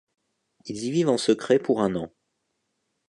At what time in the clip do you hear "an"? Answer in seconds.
1.95-2.11